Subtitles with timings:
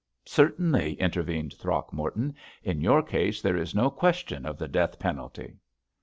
[0.25, 5.57] "Certainly," intervened Throgmorton, "in your case there is no question of the death penalty."